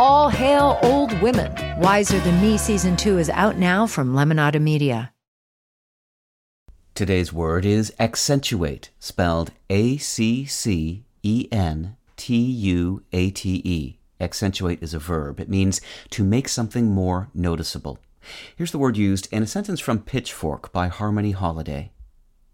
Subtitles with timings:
[0.00, 1.52] All hail old women.
[1.78, 5.12] Wiser Than Me season two is out now from Lemonada Media.
[6.94, 13.98] Today's word is accentuate, spelled A C C E N T U A T E.
[14.18, 15.38] Accentuate is a verb.
[15.38, 17.98] It means to make something more noticeable.
[18.56, 21.92] Here's the word used in a sentence from Pitchfork by Harmony Holiday.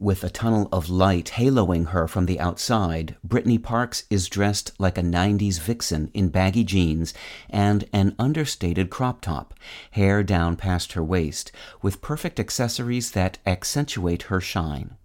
[0.00, 4.96] With a tunnel of light haloing her from the outside, Brittney Parks is dressed like
[4.96, 7.12] a 90s vixen in baggy jeans
[7.50, 9.54] and an understated crop top,
[9.90, 11.50] hair down past her waist,
[11.82, 14.96] with perfect accessories that accentuate her shine.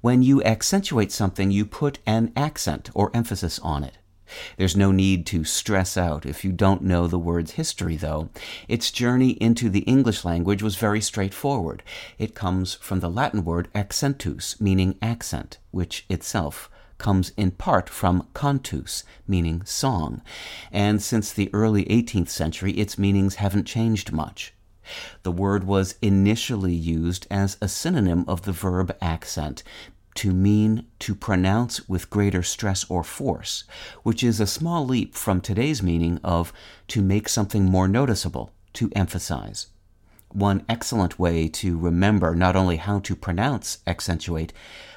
[0.00, 3.98] When you accentuate something, you put an accent or emphasis on it.
[4.56, 8.30] There's no need to stress out if you don't know the word's history, though.
[8.68, 11.82] Its journey into the English language was very straightforward.
[12.18, 18.26] It comes from the Latin word accentus, meaning accent, which itself comes in part from
[18.34, 20.20] cantus, meaning song,
[20.72, 24.52] and since the early 18th century, its meanings haven't changed much.
[25.22, 29.62] The word was initially used as a synonym of the verb accent,
[30.18, 33.62] to mean to pronounce with greater stress or force,
[34.02, 36.52] which is a small leap from today's meaning of
[36.88, 39.68] to make something more noticeable, to emphasize.
[40.32, 44.52] One excellent way to remember not only how to pronounce accentuate,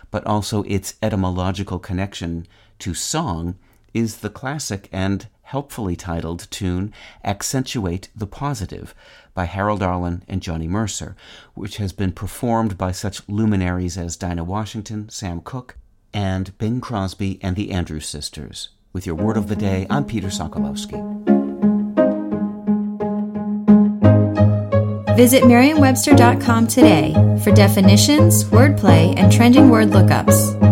[0.10, 2.48] but also its etymological connection
[2.80, 3.60] to song
[3.94, 6.94] is the classic and helpfully titled tune
[7.26, 8.96] Accentuate the Positive
[9.34, 11.14] by Harold Arlen and Johnny Mercer,
[11.56, 15.76] which has been performed by such luminaries as Dinah Washington, Sam Cooke,
[16.14, 18.70] and Bing Crosby and the Andrews Sisters.
[18.94, 20.98] With your word of the day, I'm Peter Sokolowski.
[25.18, 27.14] Visit Merriam-Webster.com today
[27.44, 30.71] for definitions, wordplay, and trending word lookups.